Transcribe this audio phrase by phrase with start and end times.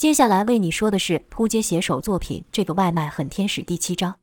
[0.00, 4.18] 接下来为你说的是扑街写手作品《这个外卖很天使》第七章。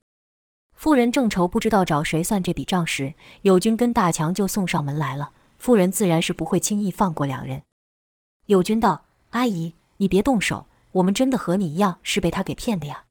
[0.74, 5.30] 富人正愁不知道找谁算这笔账时，友军跟大强就送上门来了。
[5.60, 7.62] 富人自然是不会轻易放过两人。
[8.48, 13.04] 友军道：“阿姨，你别动手，我们真的和你一样是被他给骗的呀。”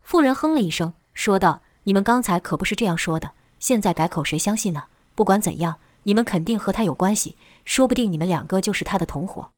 [0.00, 4.84] 富人哼了一声，说道：“你们刚才可不是这样说的，现在改口谁相信呢？
[5.14, 7.36] 不管怎样，你们肯定和他有关系，
[7.66, 9.50] 说不定你们两个就是他的同伙。”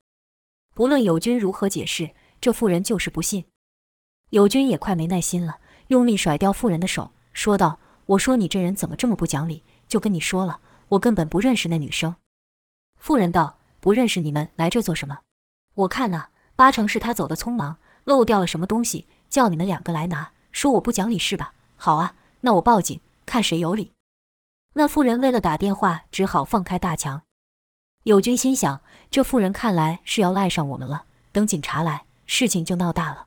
[0.75, 2.11] 不论友军如何解释，
[2.41, 3.45] 这妇人就是不信。
[4.30, 9.62] 友军也快没耐心了，用力甩掉妇人的手，说道：“我说你这人怎么这么不讲理？
[9.87, 12.16] 就跟你说了，我根本不认识那女生。”
[12.98, 15.20] 妇人道：“不认识你们来这做什么？
[15.75, 20.33] 我看呐，八成是他走得匆忙，漏掉了什么东西，叫你们两个来拿。
[20.53, 21.55] 说我不讲理是吧？
[21.77, 23.92] 好啊，那我报警，看谁有理。”
[24.77, 27.23] 那妇人为了打电话，只好放开大强。
[28.03, 28.80] 友军心想：
[29.11, 31.05] 这妇人看来是要赖上我们了。
[31.30, 33.27] 等警察来，事情就闹大了。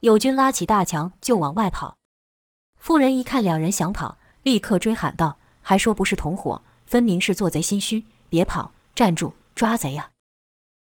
[0.00, 1.96] 友军拉起大强就往外跑。
[2.76, 8.04] 妇人一看两人想跑，立刻追喊道：“还说不是同伙，分明是做贼心虚！
[8.28, 10.10] 别跑，站住，抓贼呀！”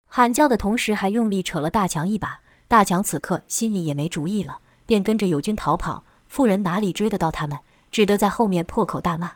[0.10, 2.42] 喊叫的同时，还用力扯了大强一把。
[2.68, 6.04] 大强此刻心里也没主意了，便跟着友军逃跑。
[6.28, 7.60] 妇人哪里追得到他们，
[7.92, 9.36] 只得在后面破口大骂。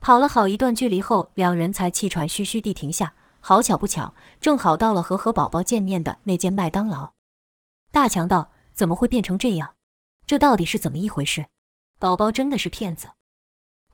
[0.00, 3.12] 跑了好一段距离后，两人才气喘吁吁地停下。
[3.48, 7.12] 好巧不巧，正好到了和和宝宝见面的那间麦当劳。
[7.92, 9.74] 大强道：“怎么会变成这样？
[10.26, 11.46] 这到底是怎么一回事？
[12.00, 13.10] 宝宝真的是骗子？”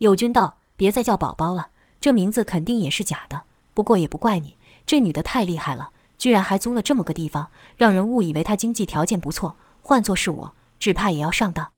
[0.01, 1.69] 友军道：“别再叫宝宝了，
[2.01, 3.43] 这名字肯定也是假的。
[3.75, 9.57] 不过也不怪你，这女的太厉害了，居然还租了这么个地方，让人误以为她经济条件不错。
[9.83, 11.72] 换作是我，只怕也要上当。”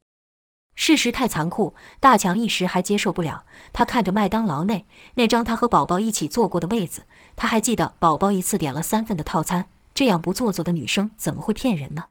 [0.75, 3.44] 事实太残酷，大强一时还接受不了。
[3.72, 7.05] 他看着麦当劳内那张他和宝宝一起坐过的位子，
[7.36, 9.69] 他还记得宝宝一次点了三份的套餐。
[9.94, 12.06] 这样不做作的女生怎么会骗人呢？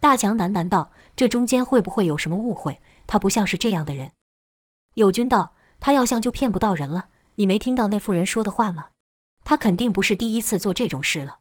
[0.00, 2.80] 大强喃喃道：“这中间会不会有什么误会？
[3.06, 4.12] 他不像是这样的人。”
[4.94, 7.08] 友军道：“他要像就骗不到人了。
[7.34, 8.86] 你没听到那妇人说的话吗？
[9.44, 11.40] 他肯定不是第一次做这种事了。”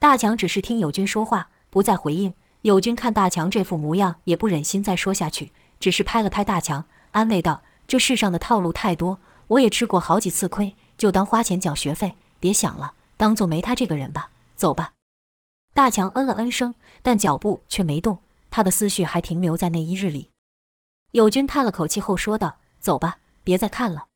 [0.00, 2.34] 大强只是听友军说话，不再回应。
[2.62, 5.50] 友军看大强这副模样，也不忍心再说下去，
[5.80, 9.18] 只是拍了拍大强，安慰道：“这世上的套路太多，
[9.48, 14.30] 我也吃过好几次亏，就当花钱缴学费，别想了，当做没他这个人吧。
[14.54, 14.92] 走吧。”
[15.74, 18.18] 大强嗯了嗯声，但脚步却没动，
[18.48, 20.30] 他的思绪还停留在那一日里。
[21.10, 24.06] 友军叹了口气后说道：“走吧，别再看了。”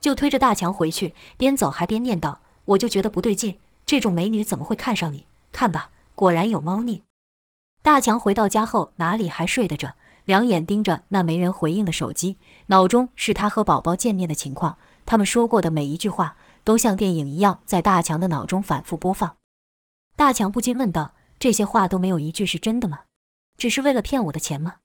[0.00, 2.36] 就推着大强回去，边走还边念叨
[2.66, 5.26] ：“我就觉得不对劲，这种美女怎么会看上你？
[5.50, 7.02] 看吧，果然有猫腻。”
[7.84, 9.94] 大强回到家后，哪里还睡得着？
[10.24, 14.78] 两眼盯着那没人回应的手机，脑中是他和宝宝见面的情况。
[15.04, 19.36] 他们说过的每一句话，都像电影一样在大强的脑中反复播放。
[20.16, 23.00] 大强不禁问道：“这些话都没有一句是真的吗？
[23.58, 24.76] 只是为了骗我的钱吗？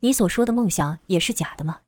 [0.00, 1.80] 你所说的梦想也是假的吗？”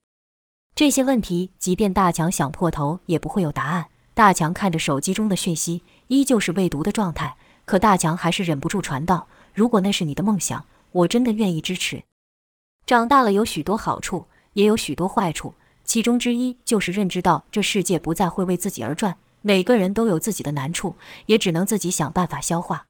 [0.76, 3.86] 这些问题，即便大强想破头，也不会有答案。
[4.12, 9.28] 大强看着手机中的讯息，依旧是未读的状态，可大强还是忍不住传道。
[9.58, 12.04] 如果那是你的梦想，我真的愿意支持。
[12.86, 20.94] 长大了有许多好处，也有许多坏处，其中之一就是认知到这世界不再会为自己而转，每个人都有自己的难处，
[21.26, 22.86] 也只能自己想办法消化。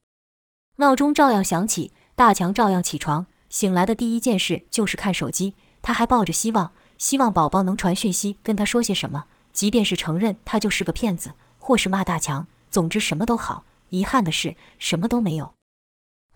[0.76, 5.54] 闹钟照样响起，大强照样起床，醒来的第一件事就是看手机。
[5.80, 9.24] 他还抱着希望，希望宝宝能传讯息跟他说些什么，
[9.54, 13.64] 即便是承认他就是个骗子，或是骂大强，总之什么都好。
[13.88, 15.54] 遗憾的是，什么都没有。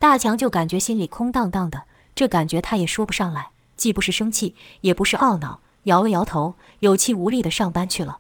[0.03, 8.19] 大强就感觉心里空荡荡的，这感觉他也说不上来，既不是生气，也不是懊恼，摇了摇头，有气无力地上班去了。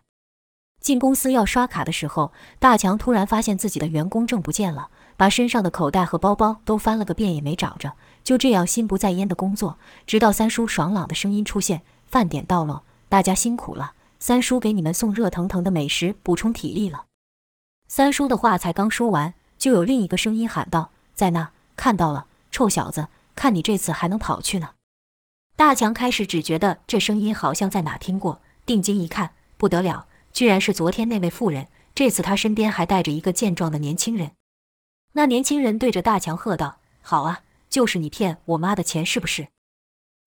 [0.81, 9.77] 进公司要刷卡的时候，大强突然发现自己的员工证不见了，把身上的口袋和包包都翻了个遍也没找着，就这样心不在焉地工作，
[10.07, 17.07] 直到三叔爽朗的声音出现：“饭点到了，大家辛苦了，三叔给你们送热腾腾的美食补充体力了。”
[17.91, 24.71] 三叔的话才刚说完，就有另一个声音喊道：“在那。”看到了，臭小子，看你这次还能跑去呢！
[25.57, 31.69] 大强开始只觉得这声音好像在哪听过，定睛一看，不得了，居然是昨天那位妇人。
[31.95, 34.33] 这次他身边还带着一个健壮的年轻人。
[35.13, 39.49] 那年轻人对着大强喝道：“好啊，就是你骗我妈的钱是不是？”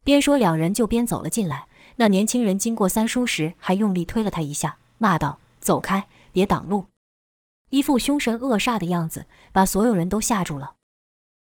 [0.06, 1.66] 边说，两人就边走了进来。
[1.96, 6.86] 那年轻人经过三叔时，还用力推了他一下，骂道：“走开，别挡路！”
[7.72, 10.76] 一副凶神恶煞的样子，把所有人都吓住了。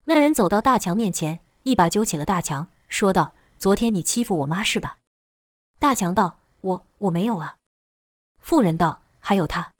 [0.06, 4.98] 那人走到大强面前，一把揪起了大强，说道：“昨天你欺负我妈是吧？”
[5.80, 7.56] 大强道：“我我没有啊。”
[8.40, 9.72] 妇人道：“还有他。”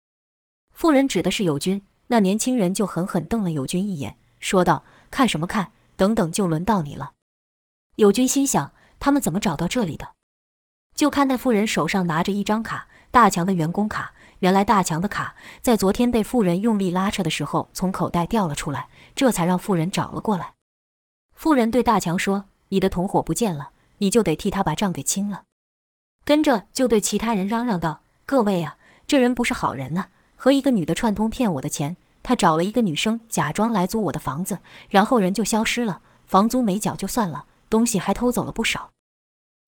[0.73, 1.81] 妇人指的是友军。
[2.07, 5.71] 那年轻人就狠狠瞪了友军一眼，说道：“看什么看？
[5.95, 7.13] 等等，就轮到你了。”
[7.97, 10.13] 友军心想：他们怎么找到这里的？
[10.93, 14.13] 就看那妇人手上拿着一张卡，大强的员工卡。
[14.45, 20.53] 原来大强的卡在昨天被妇人用力拉扯的时候从口袋掉了出来，这才让妇人找了过来。
[21.33, 25.45] 妇人对大强说：“你的同伙不见了，你就得替他把账给清了。”
[26.23, 28.77] 跟着就对其他人嚷嚷道：“各位啊，
[29.07, 31.97] 这人不是好人呐，和一个女的串通骗我的钱。
[32.21, 34.59] 他找了一个女生假装来租我的房子，
[34.89, 38.91] 然后人就消失了，房租没缴就算了，东西还偷走了不少。”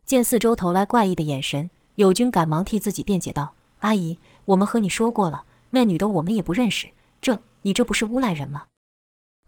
[0.06, 6.90] 见四周投来怪异的眼神，友军赶忙替自己辩解道：“阿姨。”我们和你说过了，那女的我们也不认识。
[7.20, 8.68] 这你这不是诬赖人吗？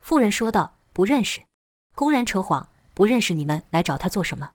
[0.02, 1.42] 妇人说道：“不认识，
[1.96, 4.52] 公然扯谎，不认识你们来找他做什么？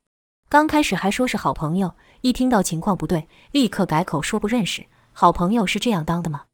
[0.50, 4.85] 刚开始还说是好朋友，一听到情况不对，立刻改口说不认识。
[5.14, 6.44] 好朋友是这样当的吗？”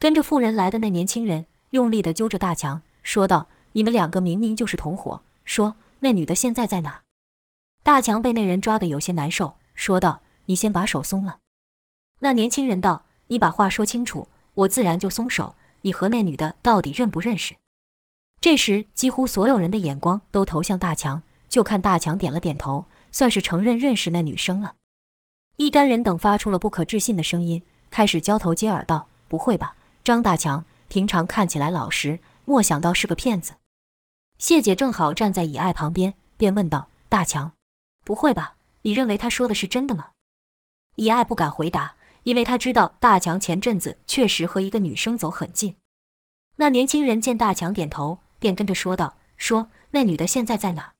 [0.00, 7.02] 跟着妇人来的那年轻人用力地揪着大强，说道：“你们两个明明就是同伙，说那女的现在在哪？”
[7.84, 11.38] 大强被那人抓得有些难受，说道：“你先把手松了。”
[12.24, 15.56] 那年轻人道：“你把话说清楚，我自然就松手。
[15.82, 17.54] 你和那女的到底认不认识？”
[18.40, 24.76] 这时，几乎所有人的眼光都投向大强，就看大强点了点头，算是承认认识那女生了。
[25.56, 33.52] 一干人等发出了不可置信的声音，开始交头接耳道：“不会吧，张大强平常看起来老实，没想到是个骗子。”
[34.40, 37.52] 谢姐正好站在以爱旁边，便问道：“大强，
[38.02, 38.54] 不会吧？
[38.80, 40.12] 你认为他说的是真的吗？”
[40.96, 41.96] 以爱不敢回答。
[42.24, 45.76] 因为他知道大强前阵子确实和一个女生走很近。
[46.56, 50.94] 那年轻人见大强点头，便跟着说道：“说那女的现在在哪？”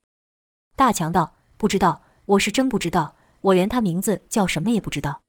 [0.75, 5.21] 大强道：“不知道，我是真不知道，我连她名字叫什么也不知道。”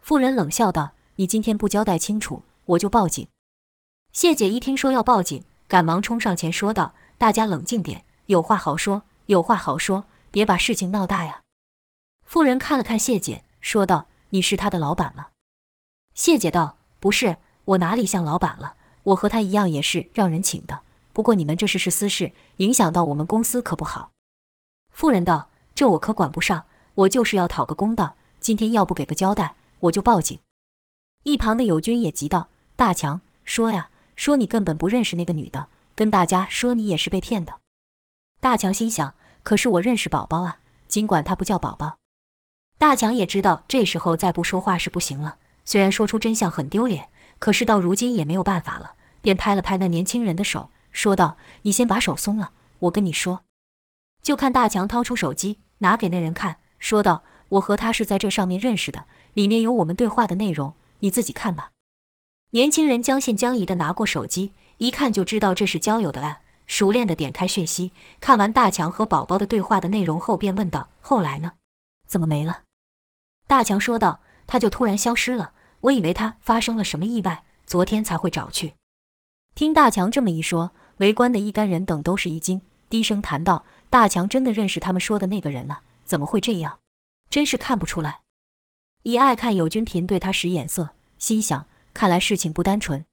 [0.00, 3.26] 妇人冷笑道：“你今天不交代清楚，我就报警。”
[4.12, 11.42] 谢姐一听说要报警，赶忙冲上前说道：“大家冷静点，有话好说，有话好说，别把事情闹大呀。”
[12.26, 14.08] 妇人看了看谢姐，说道。
[14.34, 15.28] 你是他的老板了？
[16.12, 17.36] 谢姐道：“不是，
[17.66, 18.74] 我哪里像老板了？
[19.04, 20.80] 我和他一样，也是让人请的。
[21.12, 24.10] 不过你们这事是私事，影响到我们公司可不好。”
[24.90, 26.64] 妇人道：“这我可管不上，
[26.94, 28.16] 我就是要讨个公道。
[28.40, 30.40] 今天要不给个交代，我就报警。”
[31.22, 37.60] 一旁的友军也急道：“大强，说呀，说你根本不认识那个女的，跟大家说你也是被骗的。”
[38.42, 39.14] 大强心想
[39.44, 40.58] ：“可是我认识宝宝啊，
[40.88, 41.98] 尽管他不叫宝宝。”
[42.84, 45.38] 大强也知道，这时候再不说话是不行了。
[45.64, 47.08] 虽然说出真相很丢脸，
[47.38, 48.92] 可是到如今也没有办法了，
[49.22, 52.50] 便拍了拍那年轻人的手，说道：“你先把手松了，
[52.80, 53.44] 我跟你说。”
[54.22, 57.22] 就看大强掏出手机，拿给那人看，说道
[57.56, 61.70] ：“我和他是在这上面认识的，里面有我们对话的内容，你自己看吧。”
[62.52, 71.52] 年轻人将信将疑地拿过手机，一看就知道这是交友的案，熟练地点开讯息，看完大强和宝宝的对话的内容后，便问道：“后来呢？
[72.06, 72.60] 怎么没了？”
[73.46, 75.52] 大强说道：“他就突然消失了，
[75.82, 78.74] 我以为他发生了什么意外，昨天才会找去。”
[79.54, 85.80] 听大强这么一说，围观的一干人等都是一惊，低声谈道：“大强真的认识他们说的那个人了？
[86.04, 86.78] 怎么会这样？
[87.30, 88.20] 真是看不出来。”
[89.04, 93.04] 以爱看友军频对他使眼色，心想：看来事情不单纯，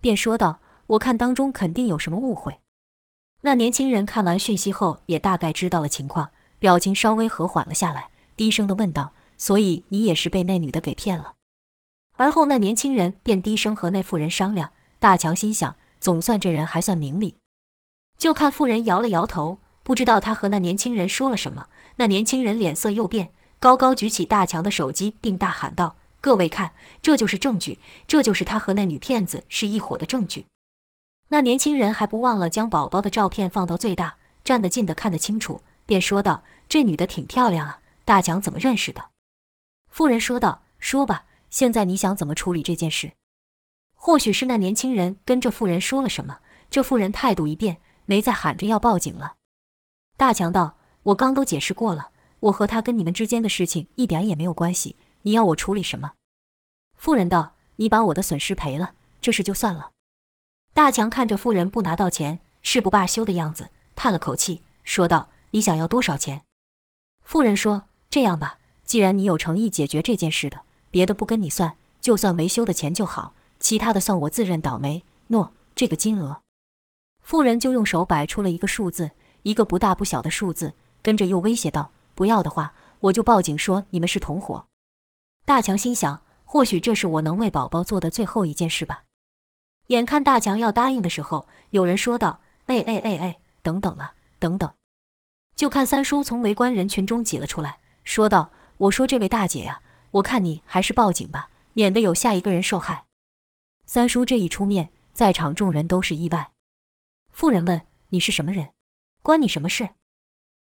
[0.00, 2.60] 便说道：“我看当中肯定有什么误会。”
[3.42, 9.12] 那年轻人看完讯息后，也大概知道了情况，表情稍微和缓了下来，低声的问道。
[9.38, 11.36] 所以你也是被那女的给骗了。
[12.16, 14.72] 而后那年轻人便低声和那妇人商量。
[15.00, 17.36] 大强心想，总算这人还算明理。
[18.18, 21.68] 就看妇人摇了摇头，不知道他和那年轻人说了什么。
[21.96, 23.30] 那年轻人脸色又变，
[23.60, 27.78] 高高举起大强的手机，并大喊道：“各位看，这就是证据，
[28.08, 30.46] 这就是他和那女骗子是一伙的证据。”
[31.30, 39.10] 那年轻人还不忘了将宝宝的照片放到最大，站得近的看得清楚，便说道：“这女的挺漂亮啊，大强怎么认识的？”
[39.98, 43.14] 妇人说道：“说吧，现在你想怎么处理这件事？”
[43.98, 46.38] 或许是那年轻人跟这妇人说了什么，
[46.70, 49.34] 这妇人态度一变，没再喊着要报警了。
[50.16, 54.94] 大强道：“我刚都解释过了，我和他跟你们之间的事情一点也没有关系。
[55.22, 56.12] 你要我处理什么？”
[56.94, 59.90] 妇人道：“你把我的损失赔了，这事就算了。”
[60.72, 66.44] 大强看着妇人不拿到钱誓不罢休的样子，叹了口气，说道：“你想要多少钱？”
[67.26, 75.04] 妇人说：“这样吧。”既然你有诚意解决这件事的，别的不跟你算，就算维修的钱就好，其他的算我自认倒霉。
[75.26, 76.40] 诺，这个金额。
[77.20, 79.10] 妇人就用手摆出了一个数字，
[79.42, 84.64] 一个不大不小的数字，跟着又威胁道：“不要的话，我就报警说你们是同伙。”
[85.44, 89.02] 大强心想，或许这是我能为宝宝做的最后一件事吧。
[89.88, 94.72] 眼看大强要答应的时候，有人说道：“哎哎哎哎，等等了，等等！
[95.54, 99.82] 就看三叔从围观人群中挤了出来，说道：“我说这位大姐呀，
[100.12, 103.04] 我看你还是报警吧，免得有下一个人受害。”
[103.86, 106.52] 三叔这一出面，在场众人都是意外。
[107.32, 108.70] 妇人问：“你是什么人？
[109.22, 109.90] 关你什么事？”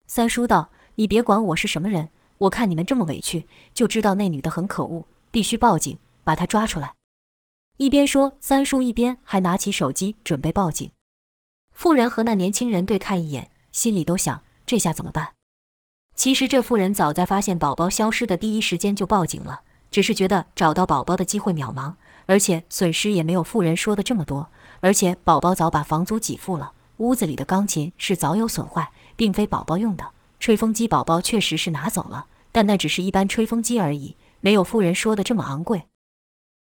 [0.07, 6.95] 三叔道：“你别管我是什么人，我看你们这么委屈，就知道那女的很可恶，必须报警，把她抓出来。”
[7.79, 10.91] 一边说，三叔一边还拿起手机准备报警。
[11.73, 15.35] 妇人和那年轻人对看一眼，心里都想：这下怎么办？
[16.21, 21.95] 其实这妇人早在发现宝宝消失的第一时间就报警了，只是觉得找到宝宝的机会渺茫，
[22.27, 24.51] 而且损失也没有妇人说的这么多。
[24.81, 30.11] 而且宝宝早把房租给付了，屋子里的钢琴是早有损坏，并非宝宝用的。
[30.39, 35.85] 吹风机宝宝确实是拿走了，但那只是一般吹风机而已，没有妇人说的这么昂贵。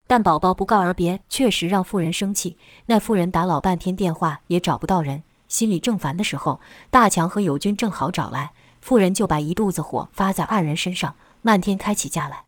[0.06, 2.56] 但宝宝不告而别，确实让妇人生气。
[2.86, 12.44] 那妇人打老半天电话也找不到人，心里正烦的时候，大强和友军正好找来，妇人就把一肚子火发在二人身上，漫天开起架来。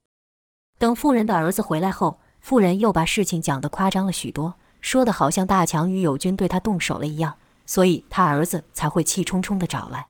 [0.79, 7.37] 等妇人的儿子回来后，妇人又把事情讲得夸张了许多，说的好像大强与友军对他动手了一样，
[7.67, 10.09] 所以他儿子才会气冲冲地找来。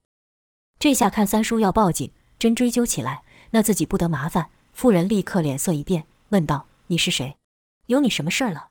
[0.78, 4.48] 这下看三叔要报警，真追究起来，那自己不得麻烦。
[4.72, 7.36] 妇人立刻脸色一变，问道：“你是谁？”
[7.86, 8.68] 有你什么事儿了？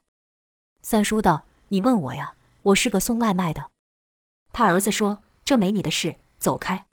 [0.82, 3.70] 三叔道：“你问我呀，我是个送外卖的。”
[4.52, 6.86] 他儿子说：“这没你的事，走开。”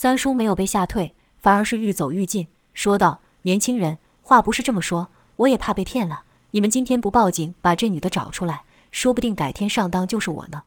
[0.00, 6.22] 三叔没有被吓退，反而是愈走愈近，说道：“年轻人，话不是这么说，我也怕被骗了。
[6.52, 8.62] 你们今天不报警，把这女的找出来，
[8.92, 10.62] 说不定改天上当就是我呢。”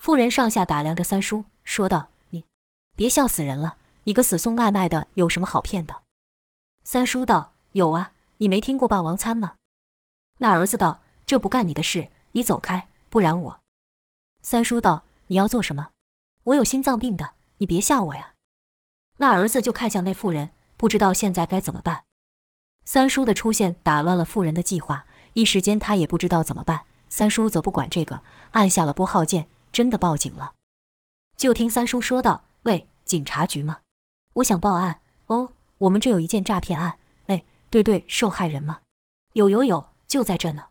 [0.00, 2.42] 妇人上下打量着三叔，说道：“你
[2.96, 5.96] 别笑死人了，你个死送外卖的有什么好骗的？”
[6.84, 9.56] 三叔道：“有啊，你没听过霸王餐吗？”
[10.40, 13.60] 那儿子道：“这不干你的事，你走开，不然我。”
[14.40, 15.90] 三叔道：“你要做什么？
[16.44, 18.32] 我有心脏病的，你别吓我呀。”
[19.18, 22.04] 那儿子就看向那妇人，不知道现在该怎么办。
[22.84, 26.82] 三叔的出现打乱了妇人的计划，一时间他也不知道怎么办。
[27.08, 28.22] 三叔则不管这个，
[28.52, 30.54] 按下了拨号键，真的报警了。
[31.36, 33.78] 就听三叔说道：“喂，警察局吗？
[34.34, 35.00] 我想报案。
[35.26, 36.98] 哦，我们这有一件诈骗案。
[37.26, 38.80] 哎，对对，受害人吗？
[39.34, 40.68] 有有有。”就在这呢，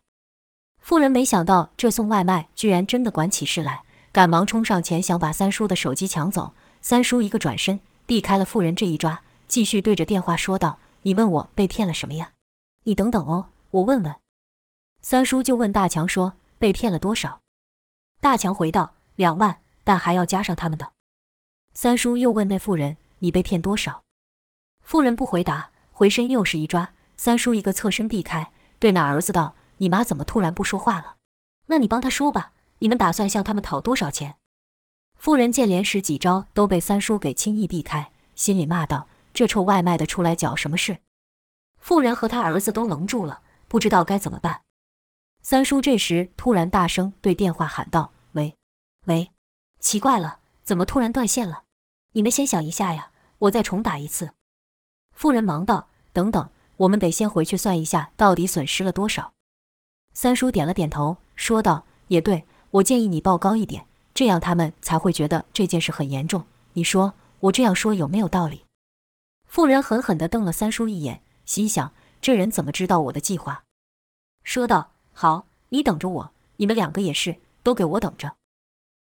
[0.82, 6.54] 妇人没想到这送外卖居然真的管起事来，赶忙冲上前想把三叔的手机抢走。
[6.82, 12.32] 三叔一个转身避开了妇人这一抓，继续对着电话说道：“你问我被骗了什么呀？
[12.86, 14.16] 你等等哦，我问问。”
[15.04, 17.42] 三叔就问大强说：“被骗了多少？”
[18.22, 20.94] 大强回道：“两万，但还要加上他们的。”
[21.76, 24.04] 三叔又问那妇人：“你被骗多少？”
[24.82, 28.54] 妇人不回答，回身又是一抓，三叔一个侧身避开。
[28.80, 31.18] 对那儿子道：“你妈怎么突然不说话了？
[31.66, 32.54] 那你帮她说吧。
[32.80, 34.36] 你们打算向他们讨多少钱？”
[35.18, 41.00] 妇人见连使几招都被三叔给轻易避开，心里骂道：“这臭外卖的出来搅什么事？”
[41.78, 44.62] 妇人和他儿子都愣住了，不知道该怎么办。
[45.42, 48.56] 三叔这时突然大声对电话喊道：“喂，
[49.06, 49.32] 喂，
[49.80, 51.64] 奇怪了，怎么突然断线了？
[52.14, 54.32] 你们先想一下呀，我再重打一次。”
[55.14, 59.34] 妇人忙道：“等等。”我们得先回去算一下，到底损失了多少。
[60.14, 66.44] 三叔点了点头，说道：“也对，我建议你报高一点，这样他们才会觉得这件事很严重。
[66.74, 68.64] 你说我这样说有没有道理？”
[69.46, 73.62] 妇人狠狠地瞪了三叔一眼，心想：这人怎么知道我的计划？
[74.44, 78.34] 说道：“好，你等着我，你们两个也是，都给我等着。”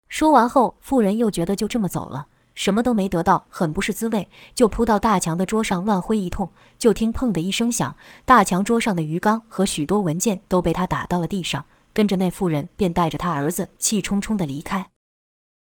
[0.08, 2.28] 说完后，妇人又觉得就这么走了。
[2.54, 6.52] 什么都没得到，很不是滋味，就扑到大强的桌上乱挥一通。
[6.78, 11.66] 就听“砰”的一声响，大强桌上的鱼缸和许多文件都被他打到了地上。
[11.92, 14.90] 跟着那妇人便带着他儿子气冲冲地离开。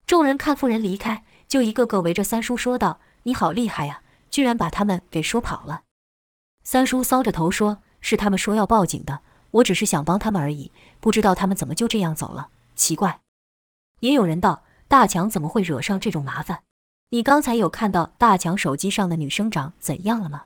[0.06, 5.82] 众人看妇人离开，就一个个围着三叔说道：“你好厉害呀，居然把他们给说跑了。”
[6.62, 9.20] 三叔搔着头说：“是他们说要报警的，
[9.50, 10.70] 我只是想帮他们而已，
[11.00, 13.20] 不知道他们怎么就这样走了，奇怪。”
[13.98, 16.62] 也有人道：“大强怎么会惹上这种麻烦？”
[17.10, 20.44] 你刚才有看到大强手机上的女生长怎样了吗？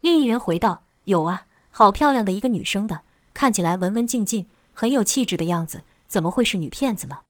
[0.00, 3.02] 另一人回道：“有啊，好漂亮的一个女生的，
[3.34, 7.22] 看起来文文静静，很有气质的样子，怎么会是女骗子呢？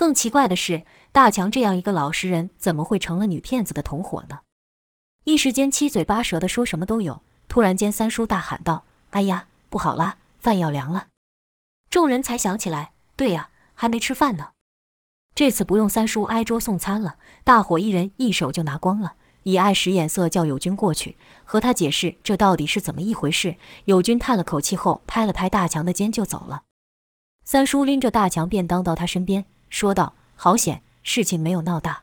[0.00, 4.38] 更奇怪的是，大强这样一个老实人，怎么会成了女骗子的同伙呢？”
[5.24, 7.20] 一时间七嘴八舌的说什么都有。
[7.48, 11.08] 突然间，三叔大喊道：“哎呀，不好啦，饭要凉了！”
[11.90, 14.52] 众人才想起来，对呀，还没吃饭呢。
[15.34, 19.16] 这次不用三叔挨桌送餐了，大伙一人一手就拿光了。
[19.42, 23.56] 以爱使眼色叫友军过去和他解释这到底是怎么一回事。
[23.84, 26.62] 友军叹了口气后，拍了拍大强的肩就走了。
[27.44, 32.02] 三叔拎着大强便当到他身边，说道：“好险，事情没有闹大。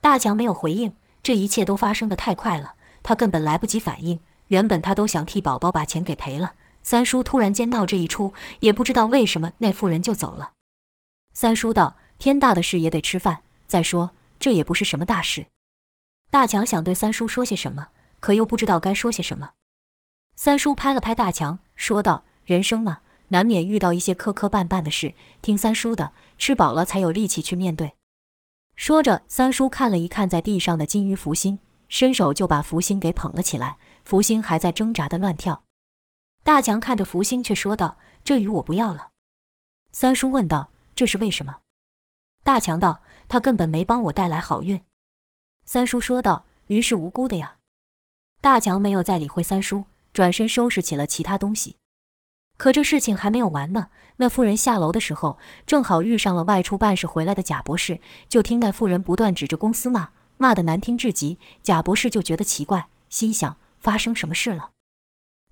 [0.00, 4.20] 大强没有回应，这一切都发生的太快了，他根本来不及反应。
[4.48, 10.52] 原本他都想替宝宝把钱给赔了，三叔突然间闹这一出，也不知道为什么那妇人就走了。
[11.34, 15.46] 三叔道：“天大的事也得吃饭，再说这也不是什么大事。”
[16.30, 17.88] 大强想对三叔说些什么，
[18.20, 19.50] 可又不知道该说些什么。
[20.36, 27.94] 三叔拍了拍大强，说道：“人生嘛，难免遇到一些磕磕绊绊的事，听三叔的，吃饱了才有力气去面对。”
[28.76, 33.78] 说着，三叔看了一看在地上的金鱼福星，伸手就把福星给捧了起来。
[34.04, 35.64] 福星还在挣扎的乱跳。
[36.44, 39.10] 大强看着福星，却说道：“这鱼我不要了。”
[39.90, 41.58] 三叔问道：“这是为什么？”
[42.44, 44.80] 大强道：“他根本没帮我带来好运。”
[45.66, 47.56] 三叔说道：“鱼是无辜的呀。”
[48.40, 51.76] 大强没有再理会三叔，转身收拾起了其他东西。
[52.56, 53.88] 可这事情还没有完呢。
[54.18, 60.08] 那妇人下楼的时候，正好遇上了外出办事回来的贾博士，就听那妇人不断指着公司骂，
[60.38, 61.38] 骂得难听至极。
[61.62, 64.70] 贾博士就觉得奇怪，心想发生什么事了，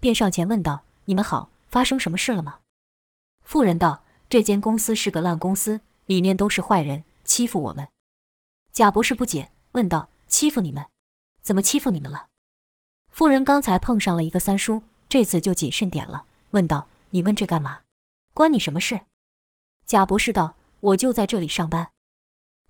[0.01, 2.61] 便上前问道：“你们好，发生什么事了吗？”
[3.45, 7.89] 妇人道：“这间公司是个烂公司，里面都是坏人，欺负我们。”
[8.73, 10.87] 贾博士不解，问道：“欺负你们？
[11.43, 12.29] 怎么欺负你们了？”
[13.13, 16.89] 妇人刚才碰上了一个三叔，这次就谨慎点了，问道。
[17.15, 17.83] 你问这干嘛？
[18.35, 19.03] 关你什么事？
[19.87, 21.93] 贾博士道：“我就在这里上班。”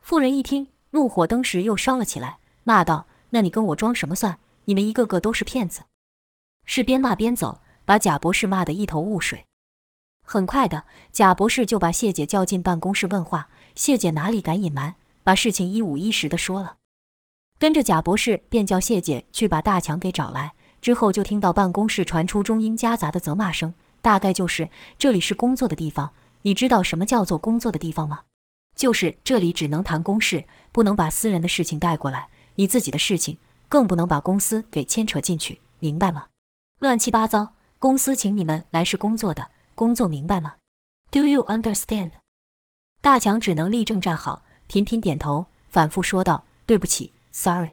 [0.02, 4.38] 妇人一听，怒火登时又烧了起来，骂道：“那你跟我装什么蒜？
[4.66, 5.84] 你们一个个都是骗子！”
[6.66, 9.46] 是边骂边走，把贾博士骂得一头雾水。
[10.22, 13.48] 很快的，贾博士就把谢姐叫进办公室问话。
[13.74, 16.76] 谢姐哪里敢隐瞒，把事情一五一十的说了。
[17.58, 20.52] 跟着贾博士便叫谢姐去把大强给找来。
[20.82, 23.72] 之后就听到办公室传出中英夹杂的责骂声。
[24.04, 24.68] 大概就是
[24.98, 28.24] 这里是工作的地方，你知道什么叫做工作的地方吗？
[28.76, 36.26] 就是这里只能谈公事，不能把私人的事情带过来，你自己的事情更不能把公司给牵扯进去，明白吗？
[36.80, 40.56] 乱七八糟，公司请你们来是工作的，工作明白吗
[41.10, 42.10] ？Do you understand？
[43.00, 47.70] 大强只能立正站好，频频点头，反复说道：“对不起，sorry。”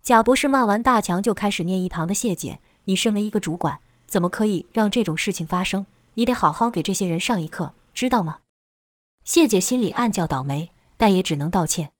[0.00, 5.86] 贾博士骂完大强，就开始念一旁的谢姐：“你身为一个主管。”怎么可以让这种事情发生？
[6.14, 8.40] 你得好好给这些人上一课，知道吗？
[9.24, 11.92] 谢姐心里暗叫倒霉，但也只能道歉。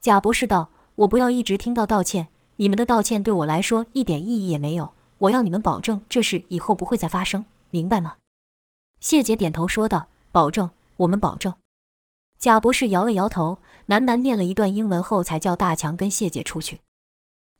[0.00, 4.92] 贾博士道：“我不要一直听到道歉，你们的道歉对我来说一点意义也没有。
[5.18, 8.16] 我要你们保证这事以后不会再发生，明白吗？”
[8.98, 11.54] 谢姐点头说道：“保证，我们保证。”
[12.36, 16.80] 贾博士摇了摇头，喃喃念了一段英文后，才叫大强跟谢姐出去。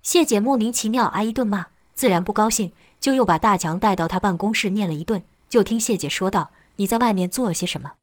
[0.02, 2.72] 谢姐莫名其妙挨一顿骂，自然不高兴。
[3.00, 7.94] 就又把大强带到他办公室念了一顿，就听谢姐说道：“你在外面做了些什么？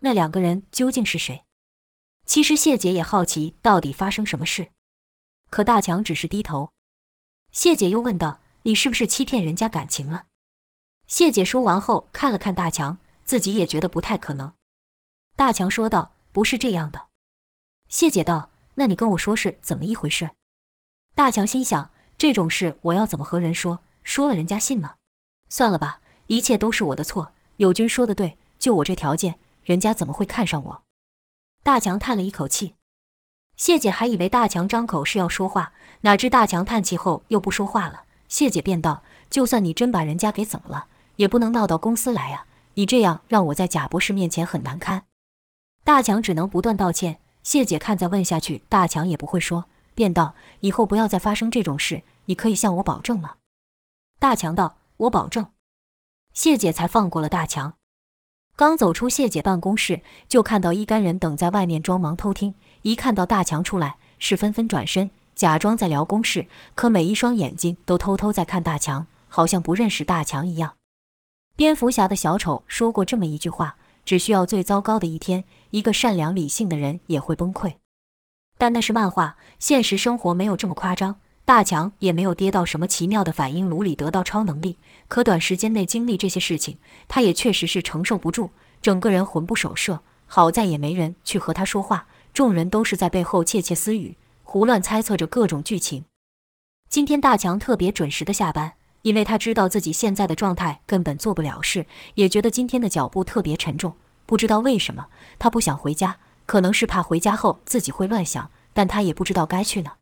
[0.00, 1.44] 那两个人究竟是谁？”
[2.24, 4.68] 其实谢姐也好奇到底发生什么事，
[5.50, 6.70] 可大强只是低头。
[7.50, 10.26] 谢姐又问道：“你是不是欺骗人家感情了？”
[11.08, 14.52] 谢姐说完后看了看大强，自己也觉得不太可能。
[15.34, 17.08] 大强说道：“不是这样的。”
[17.90, 20.30] 谢姐道：“那你跟我说是怎么一回事？”
[21.14, 23.80] 大强心想：这种事我要怎么和人说？
[24.02, 24.94] 说了人家信吗？
[25.48, 27.32] 算了吧，一切都是我的错。
[27.58, 30.82] 友军说的对，就我这条件，人家怎么会看上我？
[31.62, 32.74] 大强叹了一口气。
[33.56, 38.04] 谢姐还以为大强张口是要说话，哪知大强叹气后又不说话了。
[38.28, 40.86] 谢姐便道：“就算你真把人家给怎么了，
[41.16, 42.46] 也不能闹到公司来呀！
[42.74, 45.04] 你这样让我在贾博士面前很难堪。”
[45.84, 47.20] 大强只能不断道歉。
[47.42, 53.34] 谢姐看再问下去，大强也不会说，便道：“以后不要再发生这种事，你可以向我保证吗？”
[54.22, 55.48] 大强道：“我保证。”
[56.32, 57.74] 谢姐才放过了大强。
[58.54, 62.54] 刚走出谢姐办公室，就看到一干人等在外面装忙偷听。
[62.82, 70.76] 一看到大强出来，是纷纷转身，假装在聊公事，可每一双眼睛都偷偷在看大强，好像不认识大强一样。
[71.56, 77.74] 蝙蝠侠的小丑说过这么一句话：“只需要最糟糕的一天，一个善良理性的人也会崩溃。”
[78.56, 81.18] 但那是漫画，现实生活没有这么夸张。
[81.52, 88.48] 大强也没有跌到什么奇妙的反应炉里得到超能力，可短时间内经历这些事情，他也确实是承受不住，
[88.80, 90.00] 整个人魂不守舍。
[90.24, 96.06] 好在也没人去和他说话，众人都是在背后窃窃私语，胡乱猜测着各种剧情。
[96.88, 101.84] 今天大强特别准时的下班，因为他知道自己现在的状态根本做不了事，
[102.14, 103.92] 也觉得今天的脚步特别沉重。
[104.24, 109.98] 不知道为什么，他不想回家，可能是怕回家后自己会乱想，但他也不知道该去哪。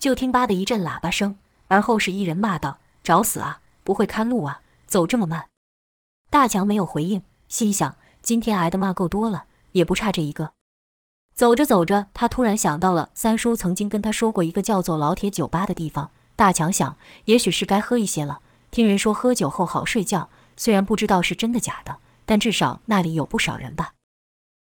[0.00, 1.36] 就听“吧”的一阵喇叭声，
[1.68, 3.60] 而后是一人骂道：“找死啊！
[3.84, 4.62] 不会看路啊！
[4.86, 5.48] 走这么慢！”
[6.30, 10.52] 大强没有回应，心想：今天挨的骂够多了，也不差这一个。
[11.34, 16.10] 走着走着，他突然想到了三叔曾经跟他说过一个叫做老铁酒吧的地方。
[16.34, 18.40] 大强想，也许是该喝一些了。
[18.70, 23.92] 听人说喝酒后好睡觉，虽然不知道是真的假的，但至少那里有不少人吧。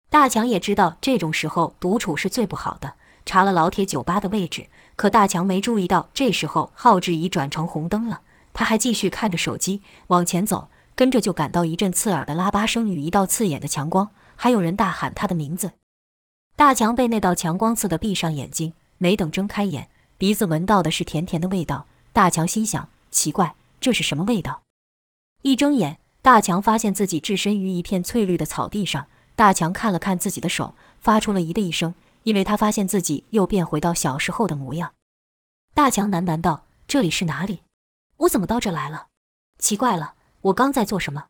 [0.08, 2.94] 大强也知道这种时候独处是最不好的。
[3.26, 8.20] 查了老铁酒吧的位置，可大强没注意到，这时候号志已转成红灯了。
[8.52, 15.72] 他还继续看着手机往前走，跟着就感到一阵刺耳的喇叭声与一道刺眼的强光，还有人大喊他的名字。
[16.54, 21.86] 大强被那道强光刺得闭上眼睛，没等睁开眼，鼻子闻到的是甜甜的味道。
[22.12, 24.62] 大强心想：奇怪，这是什么味道？
[25.42, 29.06] 一睁眼，大强发现自己置身于一片翠绿的草地上。
[29.34, 31.92] 大强看了看自己的手，发出了咦的一声，
[32.24, 34.92] 因为他发现自己又变回到小时候的模样。
[35.72, 37.62] 大强喃喃道：“这里是哪里？
[38.18, 39.06] 我怎么到这来了？
[39.58, 41.26] 奇怪了，我刚在做什么？”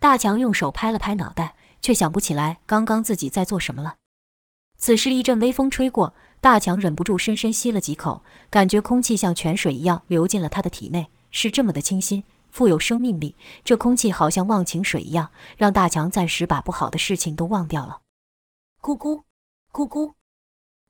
[0.00, 3.96] 大强用手拍了拍脑袋，却想不起来刚刚自己在做什么了。
[4.76, 13.34] 此时，一阵微风吹过，大强忍不住深深吸了几口，感觉空气像泉水一样流进了他的体内，是这么的清新，富有生命力。
[13.64, 18.00] 这空气好像忘情水一样，让大强暂时把不好的事情都忘掉了。
[18.82, 19.22] 咕咕，
[19.74, 20.12] 咕咕，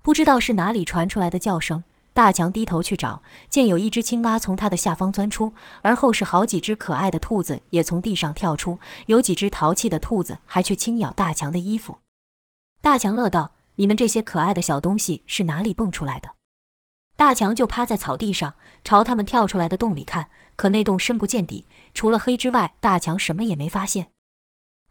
[0.02, 1.82] 不知道是哪里传出来的叫声。
[2.12, 11.96] 大强低头去找，见有一只青蛙从他的下方钻出，而后是好几只可爱的兔子也从地上跳出，有几只淘气的兔子还去轻咬大强的衣服。
[12.82, 13.52] 大强乐道。
[13.76, 16.28] 你们这些可爱的小东西是哪里蹦出来的？
[17.16, 24.12] 大强就趴在草地上，朝他们跳出来的洞里看，可那洞深不见底，除了黑之外，大强什么也没发现。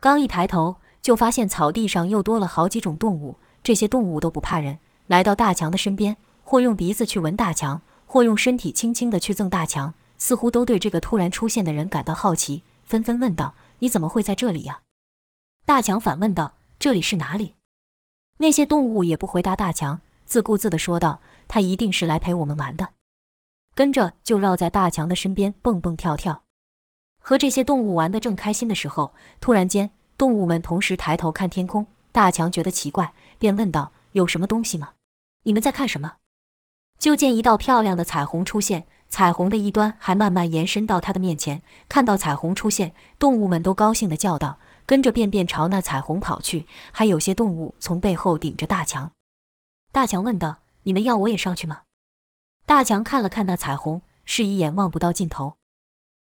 [0.01, 14.81] 刚一抬头，就发现草地上又多了好几种动物，这些动物都不怕人，来到大强的身边，或用鼻子去闻大强，或用身体轻轻地去蹭大强，似乎都对这个突然出现的人感到好奇，纷纷问道：“你怎么会在这里呀？”
[15.65, 17.55] 大强反问道：“这里是哪里？”
[18.39, 22.89] 那些动物也不回答大强，自顾自地说道：“他一定是来陪我们玩的。”
[23.73, 26.43] 跟着就绕在大强的身边蹦蹦跳跳。
[27.19, 31.87] 和这些动物玩得正开心的时候，突然间，动物们同时抬头看天空。
[32.11, 34.93] 大强觉得奇怪，便问道：“有什么东西吗？
[35.43, 36.17] 你们在看什么？”
[36.99, 41.61] 就见一道漂亮的彩虹出现，彩虹的一端还慢慢延伸到他的面前。
[41.89, 44.57] 看到彩虹出现，动物们都高兴地叫道。
[44.85, 49.13] 跟着便便朝那彩虹跑去，还有些动物从背后顶着大强。
[49.93, 51.83] 大强问道：“你们要我也上去吗？”
[52.67, 55.55] 大强看了看那彩虹，是一眼望不到尽头。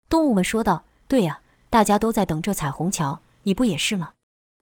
[0.09, 4.15] 动物们说道：“对呀，大家都在等这彩虹桥，你不也是吗？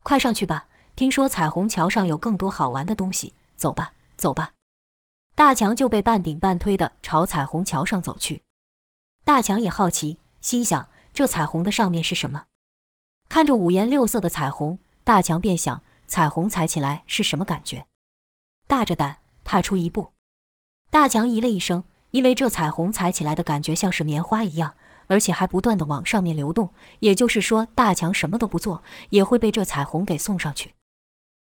[0.02, 3.34] 快上去吧，听说彩虹桥上有更多好玩的东西。
[3.56, 4.52] 走吧，走吧。”
[5.34, 8.42] 大强就被半顶半推的朝彩虹桥上走去。
[9.24, 12.44] 大强也好奇，心想：这彩虹的上面是什么？
[13.28, 17.86] 看着五颜六色的彩虹，大强便想：彩虹踩起来是什么感觉？
[18.66, 20.12] 大着胆踏出一步，
[20.90, 24.74] 大强咦了一声，因为这彩虹踩起来的感觉像是棉花一样，
[25.06, 26.68] 而且还不断的往上面流动。
[27.00, 30.73] 也就是说，大强什么都不做，也会被这彩虹给送上去。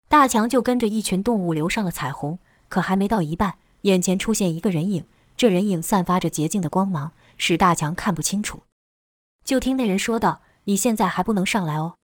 [0.09, 5.05] 大强就跟着一群动物流上了彩虹，可还没到一半，眼前出现一个人影，
[5.37, 8.63] 这人影散发着洁净的光芒，使大强看不清楚。
[9.45, 10.41] 就听那人说道。
[10.65, 11.95] 你现在还不能上来哦。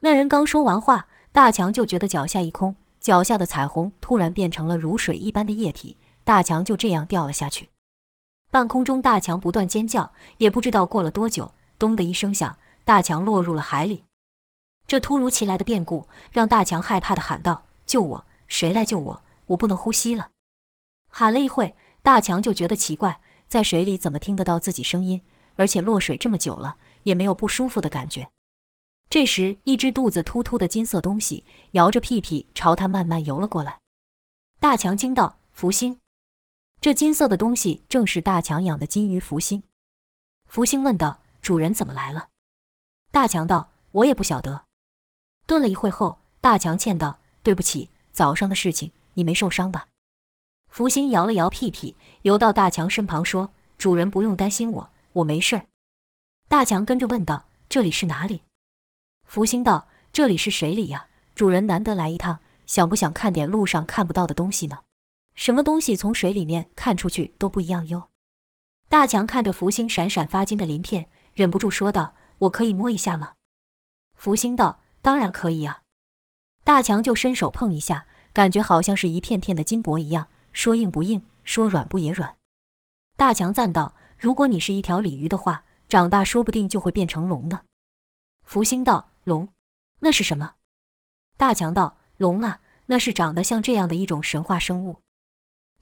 [0.00, 7.68] 那人刚说完话，大强就觉得脚下一空，脚下的彩虹突然变成了如水一般的液体，大强就这样掉了下去。
[8.50, 14.02] 半空中，大强不断尖叫，也不知道过了多久，咚的一声响，大强落入了海里。
[14.86, 18.26] 这突如其来的变故让大强害怕地喊道：“救我！
[18.46, 19.22] 谁来救我？
[19.46, 20.30] 我不能呼吸了！”
[21.08, 25.22] 喊了一会，大强就觉得奇怪，在水里怎么听得到自己声音？
[25.56, 26.76] 而且落水这么久了。
[27.04, 28.30] 也没有不舒服的感觉。
[29.08, 33.78] 这时，一只肚子突突的金色东西摇着屁屁朝他慢慢游了过来。
[34.58, 36.00] 大强惊道：“福星！”
[36.80, 39.62] 这金色的东西正是大强养的金鱼福星。
[40.46, 42.28] 福星问道：“主人怎么来了？”
[43.12, 44.64] 大强道：“我也不晓得。”
[45.46, 49.88] 顿了一会后，大强歉道：“对不起，早上的事情，你没受伤吧？”
[50.68, 55.66] 福星摇了摇屁屁，游到大强身旁说：“主人不用担心我，我没事儿。”
[56.48, 58.42] 大强跟着问道：“这里是哪里？”
[59.24, 64.80] 福星道：“这里是水里呀，主人难得来一趟，想不想看点路上看不到的东西呢？
[65.34, 68.08] 什么东西从水里面看出去都不一样哟。”
[68.88, 73.34] 大强看着福星闪闪发金的鳞片，忍不住说道：“我可以摸一下吗？”
[74.14, 75.82] 福星道：“当然可以啊。”
[76.64, 82.36] 大强就伸手碰一下，感觉好像是一片片的金箔一样，说硬不硬，说软不也软。
[83.16, 87.60] 大强赞道：“如果你是一条鲤鱼的话。”长大说不定就会变成龙呢。
[88.42, 89.50] 福星道：“龙，
[90.00, 90.54] 那是什么？”
[91.36, 95.00] 大强道：“龙啊，那是长得像这样的一种神话生物。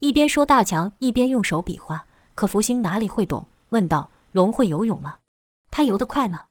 [0.01, 2.07] 一边说，大强一边用手比划。
[2.35, 5.19] 可福星哪里会懂，问道：“龙会游泳吗？
[5.71, 6.47] 它游得快吗？”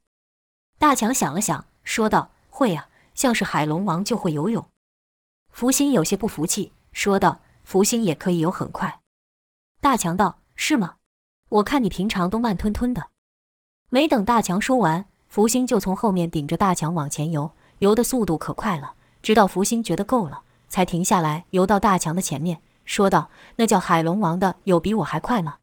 [0.79, 2.31] 大强想了想，说道
[2.61, 4.63] ：“会啊，像是海龙王就会游泳。”
[5.49, 8.99] 福星有些不服气，说道：“福星也可以游很快。”
[9.81, 10.97] 大强道：“是吗？
[11.49, 13.07] 我看你平常都慢吞吞的。”
[13.89, 18.93] 没等大强说完，福星就从后面顶着大强往前游，游的速度可快了。
[19.23, 25.57] 直到福星觉得够了，才停下来，游到大强的前面，说道：“那叫海龙王的有比我还快吗？”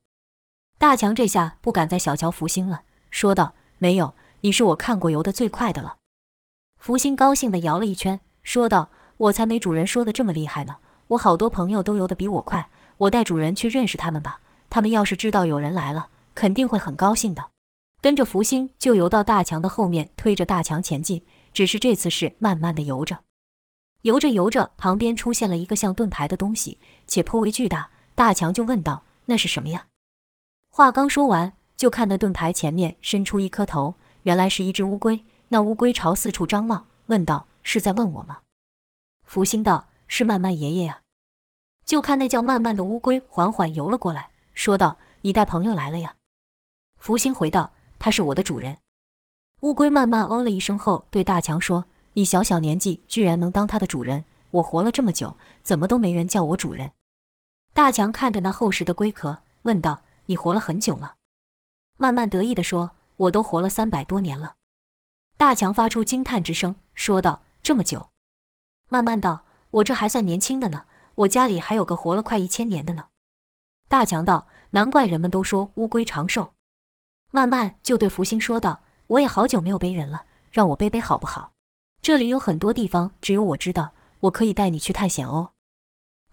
[0.78, 5.97] 大强这下不敢再小瞧福星了，说道：“没有，你是我看过游得最快的了。”
[6.78, 10.76] 福星高兴地摇了一圈，说道：“我才没主人说的这么厉害呢！
[11.08, 14.40] 我好多朋友都游得比我快，我带主人去认识他们吧。
[14.70, 17.50] 他们要是知道有人来了，肯定会很高兴的。”
[18.00, 21.22] 跟着福星就游到大强的后面，推着大强前进。
[21.52, 23.18] 只是这次是慢慢地游着，
[24.02, 27.90] 游着游着，旁边出现了一个像盾牌的东西，且颇为巨大。
[28.14, 29.86] 大强就问道：“那是什么呀？”
[30.70, 35.24] 话刚说完，就看那盾牌前面伸出一颗头，原来是一只乌龟。
[35.48, 38.40] 那乌龟朝四处张望，问道：“是在问我吗？”
[39.24, 41.02] 福星道：“是慢慢爷爷呀。”
[41.84, 46.16] 就看那叫慢慢的乌龟缓缓游了过来，说道：“你带朋友来了呀？”
[46.98, 48.78] 福星回道：“他是我的主人。”
[49.60, 56.92] 乌龟慢慢哦了一声后，对大强说：“你小小年纪居然能当他的主人，我活了这么久，怎么都没人叫我主人。”
[57.72, 60.02] 大强看着那厚实的龟壳，问道。
[60.30, 61.14] 你活了很久了，
[61.96, 64.56] 慢慢得意地说：“我都活了三百多年了。”
[65.38, 68.10] 大强发出惊叹之声，说道：“这么久？”
[68.90, 73.06] 慢慢道：“我这还算年轻的呢，我家里还有个活了快一千年的呢。”
[73.86, 76.54] 大强道：“难怪人们都说乌龟长寿。”
[77.30, 81.52] 慢慢就对福星说道：“我也好久没有背人了，让我背背好不好？
[82.02, 85.52] 这里有很多地方只有我知道，我可以带你去探险哦。”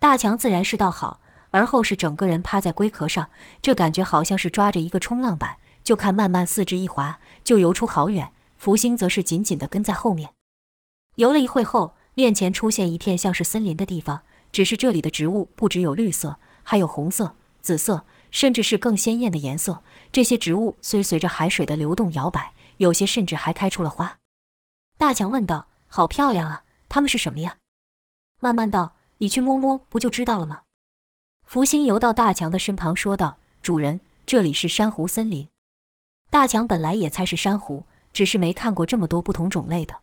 [0.02, 1.22] 大强自然是道好。
[1.52, 3.30] 而后是整个人趴在龟壳上，
[3.62, 8.34] 这感觉好像是抓着一个冲浪板，就看慢慢四肢一滑，就游出好远。
[8.58, 10.32] 福星则是紧紧地跟在后面。
[11.16, 19.82] 游了一会后，面前出现一片像是森林的地方，只是这里的植物不只有绿色，还有红色、紫色，甚至是更鲜艳的颜色。
[20.12, 24.18] 这些植物虽随着海水的流动摇摆，有些甚至还开出了花。
[24.98, 27.58] 大强问道：“好漂亮啊，它们是什么呀？”
[28.42, 30.62] 慢慢道：“你去摸摸，不就知道了吗？”
[31.46, 35.48] 福星游到大强的身旁，说道：“主人，这里是珊瑚森林。”
[36.32, 37.86] 大强本来也猜是珊瑚，
[38.16, 39.94] 只是没看过这么多不同种类的。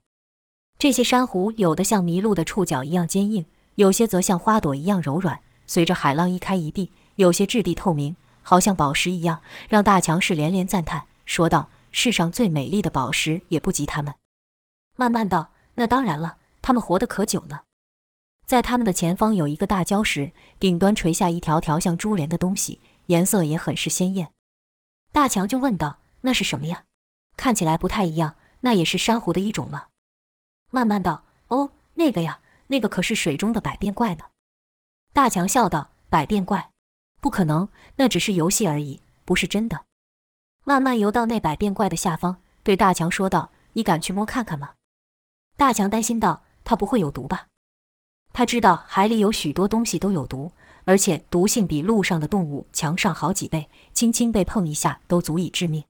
[0.78, 3.46] 这些珊瑚有的像麋鹿的触角一样坚硬，
[3.76, 14.12] 有些则像花朵一样柔软，随着海浪一开一闭；有些质地透明，好像宝石一样，让大强是连连赞叹，说道：“世上最美丽的宝石也不及它们。”
[14.98, 17.62] 慢慢道：“那当然了，它们活得可久了。”
[18.44, 24.28] 在他们的前方有一个大礁石，顶端垂下一条条像珠帘的东西，颜色也很是鲜艳。
[25.12, 26.84] 大强就问道：“那是什么呀？
[27.36, 29.86] 看起来不太一样，那也是珊瑚的一种吗？”
[30.70, 34.24] 慢慢道：“哦，那个呀，那个可是水中的百变怪呢。”
[35.12, 36.70] 大强笑道：“百变怪？
[37.20, 39.84] 不可能，那只是游戏而已，不是真的。”
[40.64, 44.74] 慢慢游到那百变怪的下方，对大强说道：“你敢去摸看看吗？”
[45.56, 47.48] 大强担心道：“它不会有毒吧？”
[48.32, 50.52] 他知道海里有许多东西都有毒，
[50.84, 55.84] 而且毒性比陆上的动物强上好几倍，轻轻被碰一下都足以致命。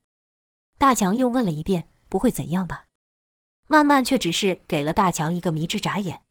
[0.83, 2.87] 大强又问了一遍：“不会怎样吧？”
[3.71, 6.23] 曼曼却只是给了大强一个迷之眨眼。